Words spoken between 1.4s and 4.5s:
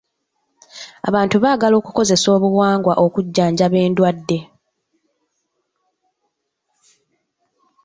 baagala okukozesa obuwangwa okujjanjaba endwadde.